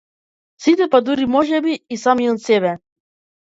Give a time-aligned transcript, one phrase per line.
[0.65, 2.77] Сите па дури можеби и самиот себе.